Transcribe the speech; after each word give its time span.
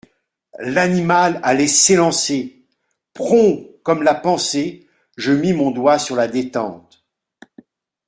L'animal 0.57 1.39
allait 1.43 1.67
s'élancer! 1.67 2.65
Prompt 3.13 3.69
comme 3.83 4.01
la 4.01 4.15
pensée, 4.15 4.87
je 5.15 5.31
mis 5.31 5.53
mon 5.53 5.69
doigt 5.69 5.99
sur 5.99 6.15
la 6.15 6.27
détente. 6.27 7.03